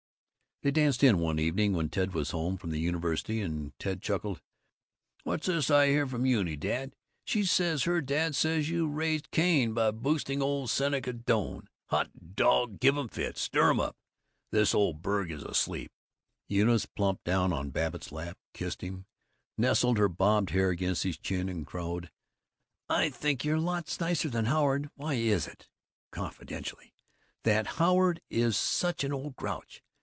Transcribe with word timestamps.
They 0.63 0.69
danced 0.69 1.03
in 1.03 1.17
one 1.17 1.39
evening 1.39 1.73
when 1.73 1.89
Ted 1.89 2.13
was 2.13 2.29
home 2.29 2.55
from 2.55 2.69
the 2.69 2.79
university, 2.79 3.41
and 3.41 3.73
Ted 3.79 3.99
chuckled, 3.99 4.43
"What's 5.23 5.47
this 5.47 5.71
I 5.71 5.87
hear 5.87 6.05
from 6.05 6.23
Euny, 6.23 6.55
dad? 6.55 6.95
She 7.25 7.45
says 7.45 7.85
her 7.85 7.99
dad 7.99 8.35
says 8.35 8.69
you 8.69 8.87
raised 8.87 9.31
Cain 9.31 9.73
by 9.73 9.89
boosting 9.89 10.39
old 10.39 10.69
Seneca 10.69 11.13
Doane. 11.13 11.67
Hot 11.87 12.35
dog! 12.35 12.79
Give 12.79 12.95
'em 12.95 13.07
fits! 13.07 13.41
Stir 13.41 13.71
'em 13.71 13.79
up! 13.79 13.97
This 14.51 14.75
old 14.75 15.01
burg 15.01 15.31
is 15.31 15.41
asleep!" 15.41 15.91
Eunice 16.47 16.85
plumped 16.85 17.23
down 17.23 17.51
on 17.51 17.71
Babbitt's 17.71 18.11
lap, 18.11 18.37
kissed 18.53 18.81
him, 18.83 19.07
nestled 19.57 19.97
her 19.97 20.07
bobbed 20.09 20.51
hair 20.51 20.69
against 20.69 21.01
his 21.01 21.17
chin, 21.17 21.49
and 21.49 21.65
crowed, 21.65 22.11
"I 22.87 23.09
think 23.09 23.43
you're 23.43 23.57
lots 23.57 23.99
nicer 23.99 24.29
than 24.29 24.45
Howard. 24.45 24.91
Why 24.93 25.15
is 25.15 25.47
it," 25.47 25.67
confidentially, 26.11 26.93
"that 27.45 27.65
Howard 27.81 28.21
is 28.29 28.55
such 28.55 29.03
an 29.03 29.11
old 29.11 29.35
grouch? 29.35 29.81